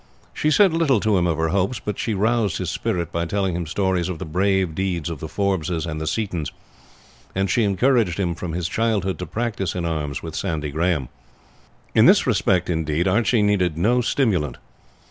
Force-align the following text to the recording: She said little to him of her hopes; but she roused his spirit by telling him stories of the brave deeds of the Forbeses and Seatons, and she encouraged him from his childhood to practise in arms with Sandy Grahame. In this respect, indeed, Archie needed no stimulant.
She 0.33 0.49
said 0.49 0.73
little 0.73 0.99
to 1.01 1.15
him 1.15 1.27
of 1.27 1.37
her 1.37 1.49
hopes; 1.49 1.79
but 1.79 1.99
she 1.99 2.15
roused 2.15 2.57
his 2.57 2.71
spirit 2.71 3.11
by 3.11 3.25
telling 3.27 3.55
him 3.55 3.67
stories 3.67 4.09
of 4.09 4.17
the 4.17 4.25
brave 4.25 4.73
deeds 4.73 5.11
of 5.11 5.19
the 5.19 5.27
Forbeses 5.27 5.85
and 5.85 6.01
Seatons, 6.01 6.51
and 7.35 7.51
she 7.51 7.63
encouraged 7.63 8.19
him 8.19 8.33
from 8.33 8.53
his 8.53 8.67
childhood 8.67 9.19
to 9.19 9.27
practise 9.27 9.75
in 9.75 9.85
arms 9.85 10.23
with 10.23 10.35
Sandy 10.35 10.71
Grahame. 10.71 11.09
In 11.93 12.07
this 12.07 12.25
respect, 12.25 12.67
indeed, 12.67 13.07
Archie 13.07 13.43
needed 13.43 13.77
no 13.77 14.01
stimulant. 14.01 14.57